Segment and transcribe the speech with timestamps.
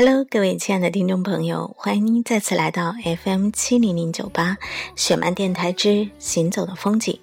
[0.00, 2.94] Hello，各位亲爱的听众朋友，欢迎您再次来到
[3.24, 4.56] FM 七零零九八
[4.94, 7.18] 雪漫电台之行走的风景。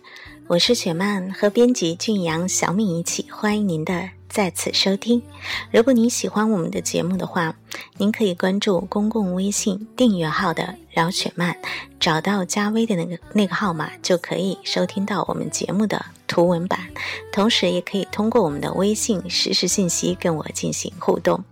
[0.48, 5.24] 我是雪漫，和编辑俊阳、小敏一起欢迎您的再次收听。
[5.72, 7.56] 如果您喜欢我们的节目的话，
[7.96, 11.56] 您可以关注公共微信订阅号的“饶雪漫”，
[11.98, 16.80] 找到加微的那个那个号码，就可以收听到我们节目的图文版。
[17.32, 21.46] 同时，也可以通过我们的微信实时信息跟我进行互动。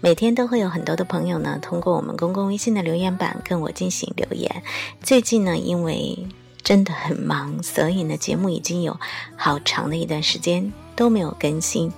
[0.00, 4.62] 每天都会有很多的朋友呢，通过我们公共微信的留言板跟我进行留言。
[5.02, 6.18] 最近呢，因为
[6.62, 8.98] 真的很忙，所以呢，节目已经有
[9.36, 11.90] 好长的一段时间都没有更新。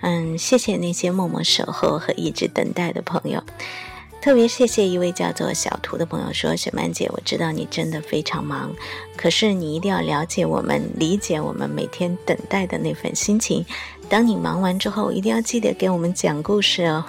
[0.00, 3.40] 嗯，谢谢那些默默守候和一直等待的朋友，
[4.26, 8.74] 特别谢谢一位叫做小图的朋友说：“雪曼姐，我知道你真的非常忙，
[9.16, 13.64] 可是你一定要了解我们，理解我们每天等待的那份心情。
[14.08, 17.04] 当你忙完之后，一定要记得给我们讲故事哦。”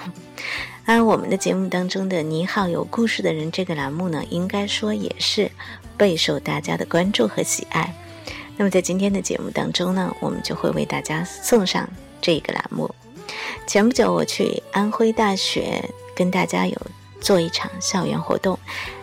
[0.86, 5.49] 而我们的节目当中的“你好，有故事的人”这个栏目呢，应该说也是
[5.97, 7.92] 备受大家的关注和喜爱。
[8.58, 11.89] 那么在今天的节目当中呢，我们就会为大家送上。
[12.22, 12.94] 这个栏目，
[13.66, 15.83] 前不久我去安徽大学
[16.16, 16.77] 跟大家有
[17.20, 18.58] 做一场校园活动，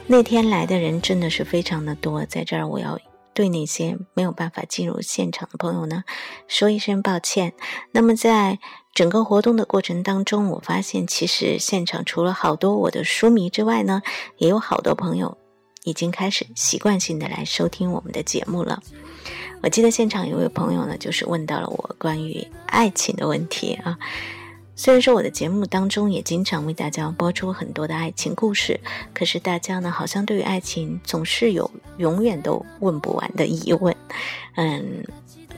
[0.07, 2.98] 那天来的人真的是非常的多，在这儿我要
[3.33, 6.05] 对那些没有办法进入现场的朋友呢
[6.47, 7.53] 说一声抱歉。
[7.91, 8.59] 那么在
[8.95, 14.03] 整个活动的过程当中，我发现其实现场除了好多我的书迷之外呢，
[14.39, 15.37] 也有好多朋友
[15.83, 18.81] 已经开始习惯性的来收听我们的节目了。
[19.62, 23.98] 我记得现场有位朋友呢，就是问到了我关于爱情的问题啊。
[24.77, 28.80] 虽然说我的节目当中也经常为大家播出很多的爱情故事，
[29.12, 33.95] 可是大家呢好像对于爱情总是有永远都问不完的疑问。
[34.56, 35.05] 嗯，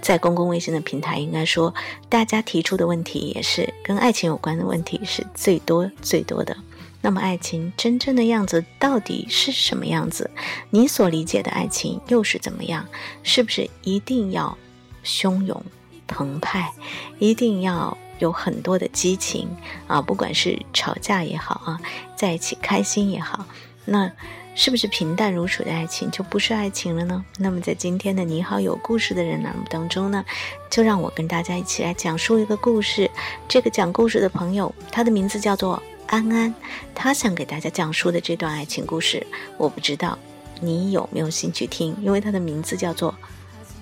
[0.02, 1.74] 在公共卫生的平台，应该说
[2.08, 6.54] 大家提出的问题也是跟爱情有关的问题是最多最多的。
[7.00, 10.30] 那么，爱情真正的样子到底是什么样子？
[10.70, 12.86] 你所理解的爱情又是怎么样？
[13.22, 14.58] 是不是一定要
[15.04, 15.64] 汹涌
[16.06, 16.72] 澎湃，
[17.18, 19.48] 一定要有很多的激情
[19.86, 20.00] 啊？
[20.00, 21.80] 不管是吵架也好啊，
[22.16, 23.46] 在一起开心也好，
[23.84, 24.10] 那
[24.54, 27.24] 是不是平淡如水的爱情就不是爱情了呢？
[27.38, 30.24] 那么，在今天的你好有故事的人栏目当中呢，
[30.70, 33.10] 就让我跟大家一起来讲述一个故事。
[33.48, 35.82] 这个讲故事的朋友，他的名字叫做。
[36.08, 36.54] 安安，
[36.94, 39.26] 他想给大家讲述的这段爱情故事，
[39.58, 40.16] 我不知道
[40.60, 43.10] 你有没有兴趣听，因为他的名字叫做《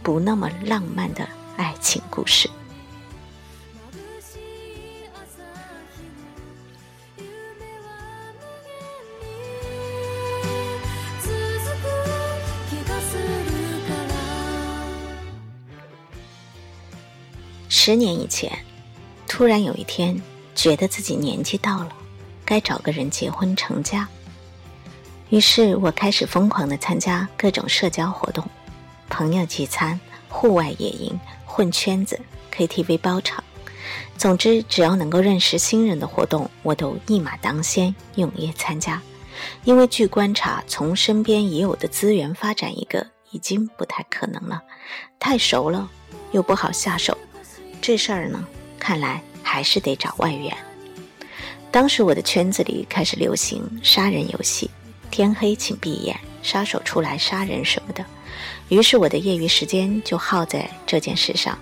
[0.03, 1.29] 不那么浪漫的
[1.59, 2.49] 爱情故事》。
[17.87, 18.51] 十年以前，
[19.29, 20.19] 突然有一天，
[20.55, 21.95] 觉得自己年纪到了。
[22.43, 24.09] 该找个人结婚成家，
[25.29, 28.43] 于是我开始疯狂的参加各种社交活动，
[29.11, 30.01] 朋友聚餐、
[30.31, 32.19] 户外野营、混圈子、
[32.57, 33.45] KTV 包场，
[34.17, 39.03] 总之只要能够认识新人的活动，我都一马当先，踊跃参加。
[39.65, 44.63] 因为据观察，从身边已有的资源发展一个已经不太可能了，
[45.19, 45.91] 太熟了
[46.33, 47.19] 又不好下手，
[47.87, 48.43] 这事儿呢，
[48.79, 50.57] 看来还是得找外援。
[51.71, 54.71] 当时我的圈子里开始流行杀人游戏，
[55.11, 58.03] 天黑请闭眼，杀手出来杀人什么的。
[58.71, 61.59] 于是我的业余时间就耗在这件事上，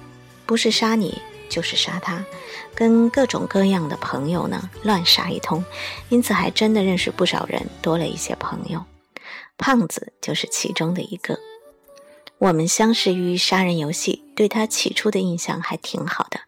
[0.46, 2.24] 不是杀你就是杀他，
[2.72, 5.64] 跟各种各样的朋友呢乱杀一通，
[6.08, 8.80] 因此还真的认识不少人，多了一些朋友。
[9.58, 11.36] 胖子就是其中的一个。
[12.42, 16.40] 我们相识于杀人游戏，对他起初的印象还挺好的，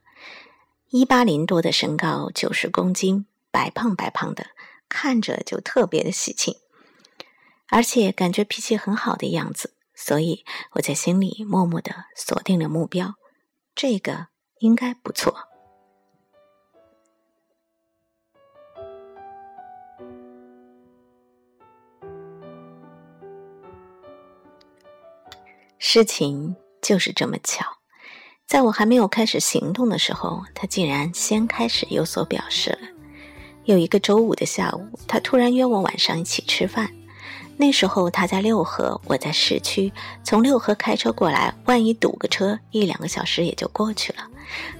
[0.90, 3.26] 一八零多的身高，九十公斤。
[3.52, 4.48] 白胖白胖的，
[4.88, 6.56] 看着就特别的喜庆，
[7.68, 13.14] 而且感觉脾气很好的样子，所以我在心里默默的锁定了目标，
[13.76, 14.26] 这个
[14.58, 15.53] 应该不错。
[25.86, 27.62] 事情就是这么巧，
[28.46, 32.88] 在我还没有开始行动的时候，他竟然先开始有所表示了。
[33.64, 36.90] 有一个周五的下午，他突然约我晚上一起吃饭。
[37.58, 39.92] 那时候他在六合，我在市区。
[40.24, 44.26] 从六合开车过来，万一堵个车，一两个小时也就过去了。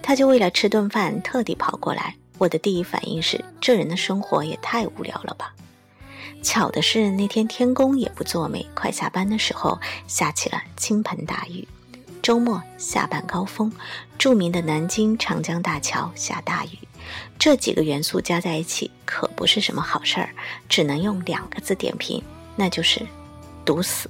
[0.03, 2.17] 他就为了吃顿饭特地跑过来。
[2.39, 5.55] 我的第一反应是，这人的生活也太无聊了吧。
[6.45, 11.67] 巧的是，那天天公也不作美，快下班的时候下起了倾盆大雨。
[12.23, 13.73] 周末下班高峰，
[14.19, 16.79] 著名的南京长江大桥下大雨。
[17.39, 20.31] 这几个元素加在一起可不是什么好事儿，
[20.69, 22.23] 只能用两个字点评，
[22.57, 23.05] 那就是
[23.65, 24.09] “堵死”。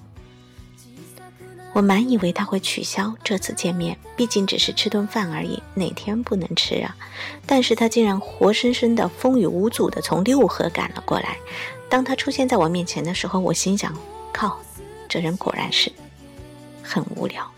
[1.74, 6.96] 我满以为他会取消这次见面，毕竟只是吃顿饭而已，哪天不能吃啊？
[7.46, 11.36] 但是他竟然活生生的风雨无阻的从六合赶了过来。
[11.94, 13.96] 当他出现在我面前的时候，我心想：
[14.32, 14.58] 靠，
[15.08, 15.92] 这人果然是
[16.82, 17.48] 很无聊。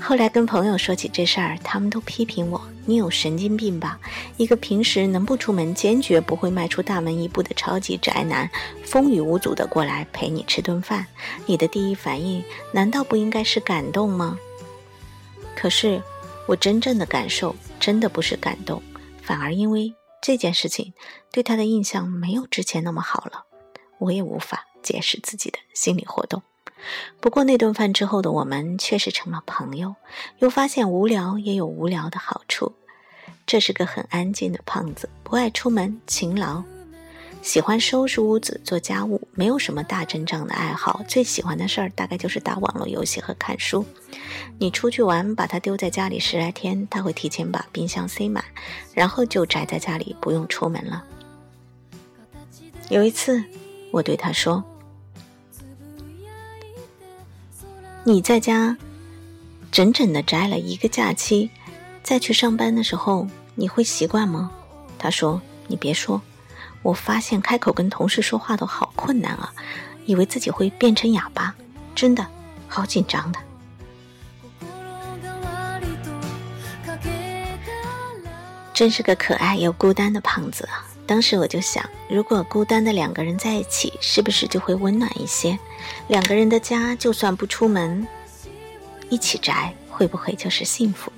[0.00, 4.00] 后来跟朋友说起这事儿，他们都批评我：“你有神经病吧？
[4.36, 8.50] 一个平时能不出门、坚决不会迈出大门一步的超级宅男，
[8.82, 11.06] 风雨无阻的过来陪你吃顿饭，
[11.46, 14.36] 你的第一反应难道不应该是感动吗？”
[15.54, 16.02] 可是，
[16.48, 18.82] 我真正的感受真的不是感动，
[19.22, 19.94] 反而因为
[20.26, 20.94] 这件事情
[21.30, 23.44] 对他的印象没有之前那么好了。
[23.98, 26.42] 我也无法解释自己的心理活动。
[27.20, 29.96] 不过那顿饭之后的我们确实成了朋友，
[30.38, 32.72] 又发现无聊也有无聊的好处。
[33.44, 36.64] 这是个很安静的胖子，不爱出门，勤劳，
[37.44, 41.02] 喜欢收拾屋子、做家务，没有什么大阵仗的爱好。
[41.06, 43.84] 最喜欢的事儿大概就是打网络游戏和看书。
[44.58, 48.42] 你出去玩，把他丢在家里十来天，他会提前把冰箱塞满，
[48.94, 51.04] 然后就宅在家里，不用出门了。
[52.88, 53.44] 有一次，
[53.90, 54.64] 我对他说。
[58.04, 58.74] 你在家
[59.70, 61.50] 整整的宅了一个假期，
[62.02, 64.50] 再去上班的时候，你会习惯吗？
[64.98, 66.22] 他说：“你别说，
[66.84, 69.52] 我发现开口跟同事说话都好困难啊，
[70.04, 71.52] 以为自己会变成哑巴，
[71.94, 72.24] 真的
[72.68, 73.40] 好紧张的。”
[78.74, 80.84] 真是个可爱又孤单的胖子啊！
[81.06, 85.56] 当时我就想，如果孤单的两个人在一起，是不是就会温暖一些？
[86.08, 88.06] 两个人的家，就算不出门，
[89.08, 91.12] 一起宅，会不会就是幸福？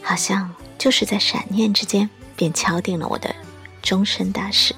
[0.00, 3.34] 好像就是在闪念之间，便敲定了我的
[3.86, 4.74] 终身大事。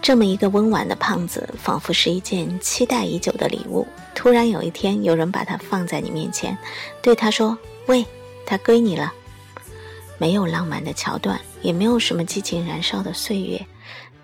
[0.00, 3.86] 这么一个温婉的胖子，仿佛是一件期待已久的礼物。
[4.14, 6.56] 突然有一天，有人把他放在你面前，
[7.02, 7.56] 对他说
[7.86, 8.04] ：“喂，
[8.46, 9.12] 他归你了。”
[10.16, 13.64] 没有浪漫的桥段，也没有什么激情燃烧的岁月，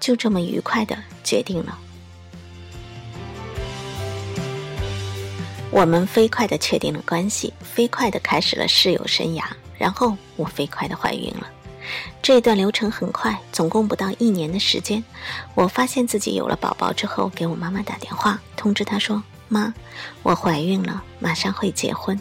[0.01, 1.79] 就这么愉快的决定了。
[5.71, 9.45] 我们飞快的确定了关系，飞快的开始了室友生涯，
[9.77, 11.47] 然后我飞快的怀孕了。
[12.21, 15.03] 这一段流程很快，总共不到一年的时间。
[15.55, 19.73] 我发现自己有了宝宝之后，给我妈妈打电话通知她说：“妈，
[20.23, 22.21] 我怀孕了，马上会结婚。”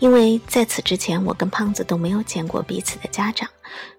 [0.00, 3.48] 因为在此之前，我跟胖子都没有见过彼此的家长，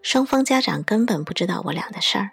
[0.01, 2.31] 双方家长根本不知道我俩的事儿。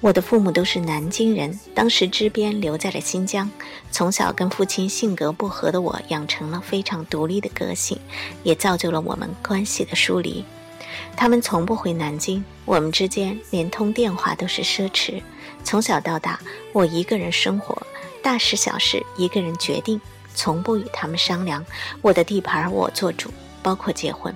[0.00, 3.50] 我的父母都是南京人，当时支边留在了新疆。
[3.90, 7.98] 从小跟父亲性格不合的我，养成了非常独立的个性，
[8.42, 10.44] 也造就了我们关系的疏离。
[11.16, 15.22] 他们从不回南京，我们之间连通电话都是奢侈。
[15.64, 16.40] 从小到大，
[16.72, 17.80] 我一个人生活，
[18.22, 20.00] 大事小事一个人决定。
[20.34, 21.66] 从不与他们商量，
[22.00, 23.28] 我的地盘我做主，
[23.60, 24.32] 包括结婚。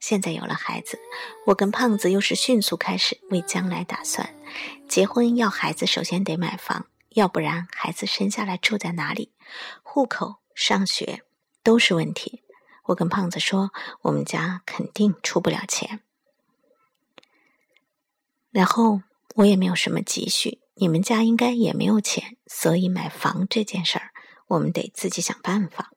[0.00, 0.98] 现在有了孩子，
[1.46, 4.34] 我跟胖子又是迅速开始为将来打算。
[4.88, 9.30] 结婚要孩子，首先得买房，要不然孩子生下来住在哪里，
[9.82, 11.22] 户口、上学
[11.62, 12.42] 都是问题。
[12.84, 13.72] 我跟胖子说，
[14.02, 16.00] 我们家肯定出不了钱，
[18.50, 19.02] 然后
[19.36, 24.10] 我也没有什么积蓄，你们家应该也没有钱，所以买房这件事儿。
[24.48, 25.92] 我们得自己想办法。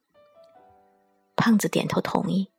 [1.36, 2.50] 胖子点头同意。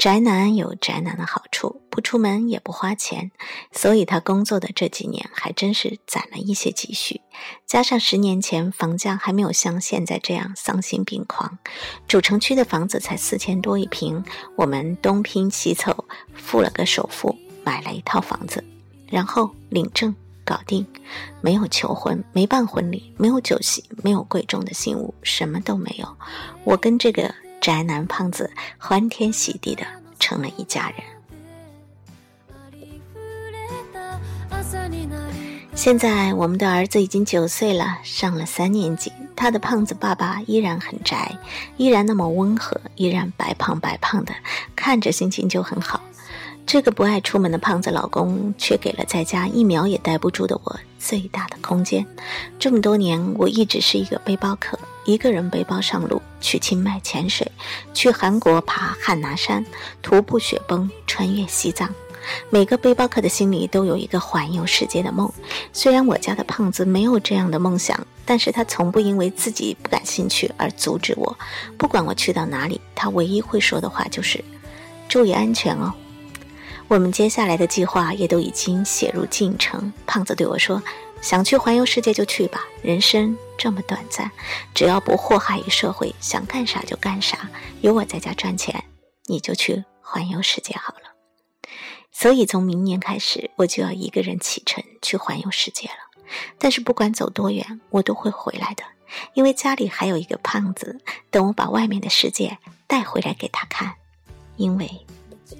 [0.00, 3.32] 宅男有宅男的好处，不出门也不花钱，
[3.70, 7.20] 所以他工作的这几年还真是攒了一些积蓄。
[7.66, 11.58] 加上十年前房价还没有像现在这样丧心病狂，
[12.08, 14.24] 主城区的房子才四千多一平，
[14.56, 18.64] 我们东拼西凑，付了个首付，买了一套房子，
[19.06, 20.16] 然后领证。
[20.42, 20.84] 搞定，
[21.40, 26.16] 没有求婚，没办婚礼，没有酒席，没有贵重的信物，什么都没有。
[26.64, 29.84] 我跟这个宅男胖子欢天喜地的
[30.18, 30.96] 成了一家人。
[35.74, 39.12] 现在我们的儿子已经九岁了，上了三年级。
[39.34, 41.38] 他的胖子爸爸依然很宅，
[41.78, 44.34] 依然那么温和，依然白胖白胖的，
[44.76, 46.02] 看着心情就很好。
[46.66, 52.06] 这个不爱出门的胖子老公，却给了在家一秒也待不住的我最大的空间。
[52.60, 57.50] 这么多年，我一直是一个背包客，一个人背包上路，去清迈潜水，
[57.92, 59.66] 去韩国爬汉拿山，
[60.00, 61.92] 徒步雪崩，穿越西藏。
[62.50, 65.28] 每个背包客的心里都有一个环游世界的梦。
[65.72, 71.36] 虽然我家的胖子没有这样的梦想，但是他从不因为自己不感兴趣而阻止我。
[71.76, 74.44] 不管我去到哪里，他唯一会说的话就是
[75.08, 75.92] ：“注意安全哦。”
[76.90, 79.92] 我们接下来的计划也都已经写入进程。
[80.08, 80.82] 胖子对我说
[81.22, 84.28] ：“想去环游世界就去吧，人生这么短暂，
[84.74, 87.48] 只要不祸害于社会，想干啥就干啥。
[87.80, 88.82] 有我在家赚钱，
[89.26, 91.14] 你就去环游世界好了。”
[92.10, 96.24] 所以从明年开始，我就要一个人启程去环游世界了。
[96.58, 98.82] 但是不管走多远，我都会回来的，
[99.34, 103.94] 因为家里还有一个胖子，等我把外面的世界带回来给他看，
[104.56, 104.90] 因为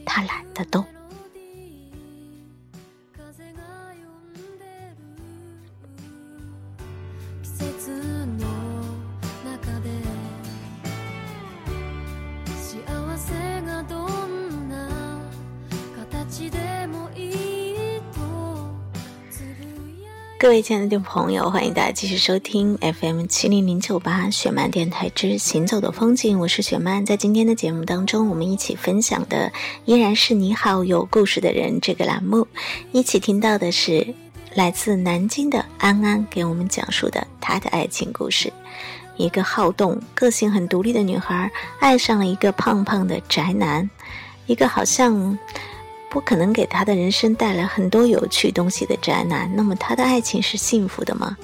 [0.05, 0.85] 他懒得动。
[20.41, 27.05] 各位亲爱的听众朋友，欢迎大家继续收听 FM 七零零九八雪漫电台之行走的风景，我是雪漫。
[27.05, 29.53] 在今天的节目当中，我们一起分享的
[29.85, 32.49] 依然是你好有故事的人这个栏目，
[32.91, 34.15] 一起听到的是
[34.55, 38.51] 来自南京的安安给我们讲述的她的爱情故事。
[39.19, 43.91] 一个好动、个性很独立的女孩，爱上了一个胖胖的宅男，
[44.47, 45.39] 一个好像。
[46.11, 51.37] 不可能给他的人生带来很多有趣东西的宅男，那么他的爱情是幸福的吗？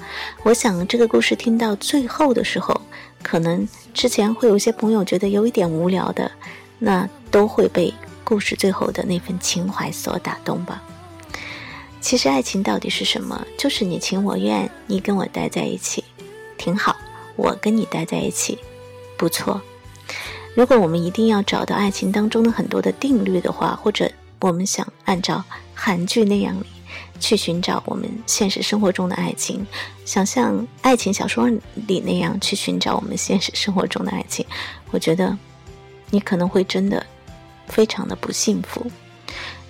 [0.43, 2.81] 我想这个故事听到最后的时候，
[3.23, 6.29] 可能之前会有些朋友觉得有一点无聊的，
[6.79, 7.93] 那都会被
[8.25, 10.83] 故事最后的那份情怀所打动吧。
[12.01, 13.47] 其实爱情到底是什么？
[13.57, 16.03] 就是你情我愿，你跟我待在一起，
[16.57, 16.93] 挺好；
[17.37, 18.59] 我跟你待在一起，
[19.17, 19.61] 不错。
[20.53, 26.55] 如果我们一定要找到爱情当中的很多的定律的话，或者我们想按照韩剧那样
[27.19, 29.65] 去寻找我们现实生活中的爱情，
[30.05, 31.49] 想像爱情小说
[31.87, 34.45] 里那样去寻找我们现实生活中的爱情，
[34.91, 35.35] 我觉得
[36.11, 37.05] 你可能会真的
[37.67, 38.85] 非常的不幸福。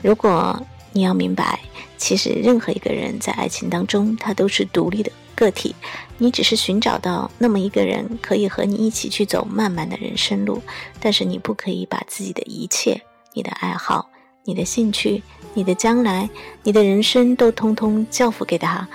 [0.01, 1.59] 如果你要明白，
[1.97, 5.73] 其实任何一个人在爱情当中，他都是独立的个体，
[6.17, 10.61] 你只是寻找到那么一个人可以和你一起去走漫漫的人生路，
[10.99, 13.01] 但是你不可以把自己的一切、
[13.33, 14.09] 你的爱好。
[14.47, 15.21] 你的兴趣、
[15.53, 16.29] 你的将来、
[16.63, 18.87] 你的人生都通通交付给他，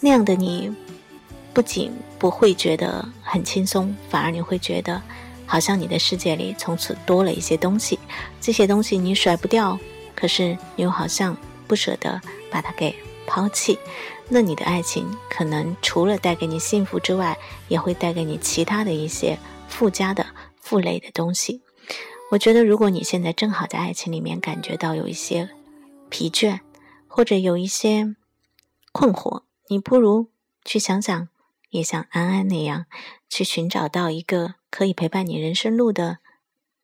[0.00, 0.70] 那样的你，
[1.54, 5.00] 不仅不会觉得很轻松，反而你会觉得，
[5.46, 7.98] 好像你的世界里从此多了一些东西。
[8.38, 9.78] 这些东西你甩不掉，
[10.14, 11.34] 可是你又好像
[11.66, 12.94] 不舍得把它给
[13.26, 13.78] 抛弃。
[14.28, 17.34] 那你的爱情可能除了带给你幸福之外，
[17.68, 19.38] 也会带给你其他的一些
[19.68, 20.26] 附加的、
[20.60, 21.62] 负累的东西。
[22.30, 25.48] 我觉得，如果你现在正好在爱情里面感觉到有一些
[26.10, 26.60] 疲倦，
[27.06, 28.14] 或者有一些
[28.92, 30.30] 困惑，你不如
[30.62, 31.28] 去想想，
[31.70, 32.84] 也像安安那样，
[33.30, 36.18] 去寻找到一个可以陪伴你人生路的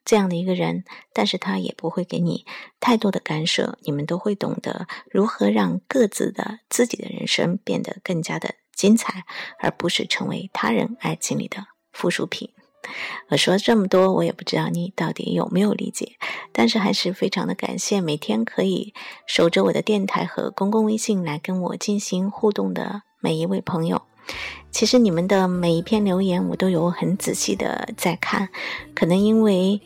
[0.03, 2.47] 这样的一个人，但是他也不会给你
[2.81, 9.27] 太多的干涉，你们都会懂得如何让各自的自己的人生变得更加的精彩，
[9.59, 12.51] 而不是成为他人爱情里的附属品。
[13.29, 16.13] 我说这么多，我也不知道你到底有没有理解，
[16.53, 18.95] 但是还是非常的感谢每天可以
[19.27, 24.03] 守着我的电台和公共微信来跟我进行互动的每一位朋友。
[24.71, 28.49] 其实你们的每一篇留言，我都有很仔细的在看，
[28.95, 29.81] 可能因为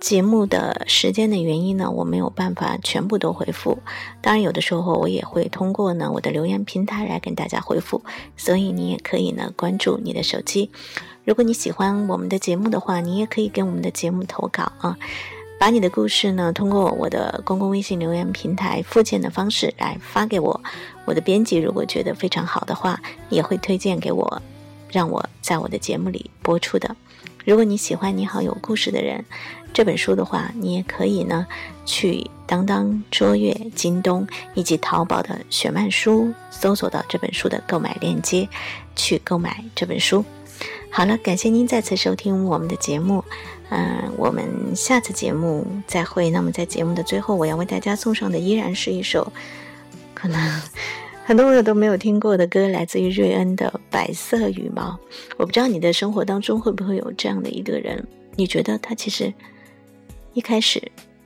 [0.00, 3.78] 节目的时间的原因呢，我没有办法全部都回复。
[4.22, 8.02] 当然，有的时候我也会通过呢我的留言平台来跟大家回复，
[8.34, 10.70] 所以你也可以呢关注你的手机。
[11.24, 14.96] 如果你喜欢我们的节目的话，你也可以给我们的节目投稿啊，
[15.58, 20.60] 把你的故事呢通过我的公共微信留言平台附件的方式来发给我。
[21.04, 24.40] 我的编辑如果觉得非常好的话，也会推荐给我，
[24.90, 26.96] 让我在我的节目里播出的。
[27.44, 29.18] 如果你喜欢《你好有故事的人》
[29.72, 31.46] 这本书的话，你也可以呢
[31.86, 38.48] 去当当、卓越、京东以及淘宝的雪漫书搜索到这本书的购买链接，
[38.96, 40.24] 去购买这本书。
[40.90, 43.24] 好了，感谢您再次收听我们的节目，
[43.70, 46.28] 嗯，我们下次节目再会。
[46.30, 49.32] 那么在节目的最后，我要为大家送上的依然是一首
[50.12, 50.62] 可能
[51.24, 54.90] 很多朋友都没有听过的歌，来自于瑞恩的《白色羽毛》。
[55.36, 59.32] 我不知道你的生活当中会不会有这样的一个人，你觉得他其实
[60.32, 60.80] 一开始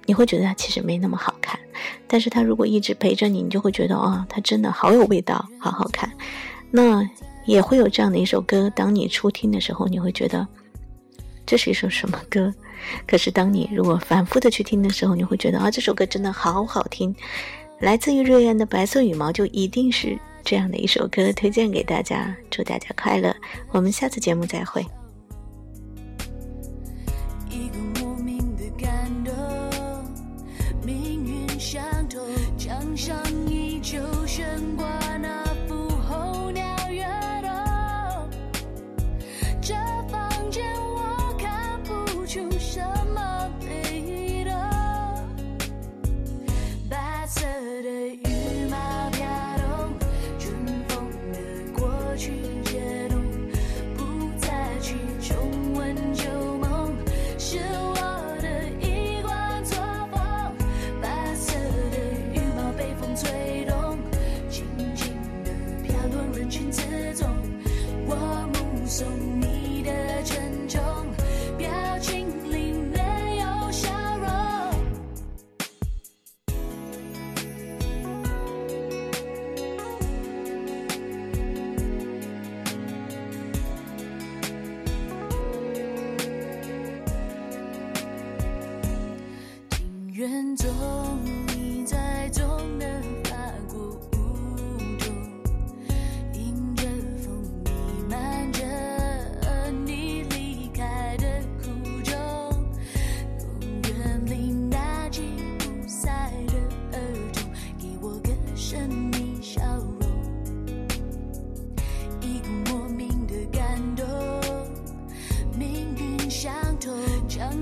[0.06, 1.58] 你会觉得他其实没那么好看，
[2.06, 6.10] 但是他如果一直陪着你，你就会觉得哦，他真的好有味道，好好看。
[6.70, 7.08] 那。
[7.46, 10.48] 也会有这样的一首歌，当你初听的时候，你会觉得
[11.44, 12.50] 这是一首什么歌？
[13.06, 17.14] 可是当你如果反复的去听的时候，你会觉得啊，这首歌真的好好听。
[17.80, 23.36] 来自于瑞安的《白色羽毛》就一定是这样的一首歌，推荐给大家，祝大家快乐。
[23.72, 24.82] 我们下次节目再会。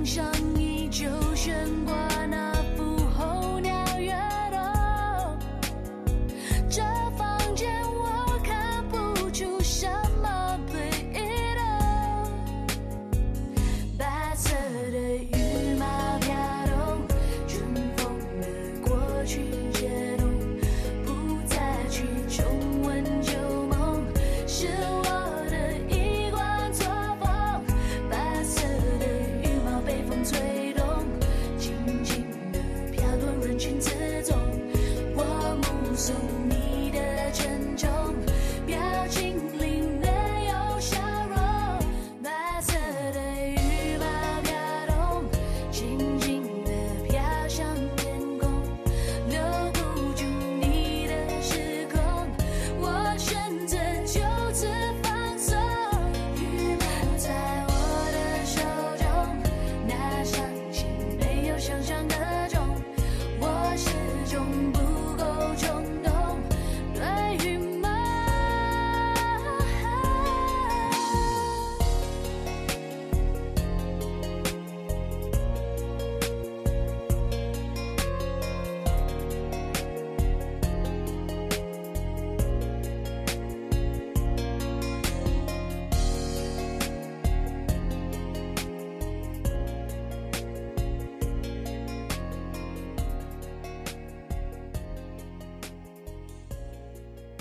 [0.05, 0.25] 上
[0.59, 1.53] 依旧喧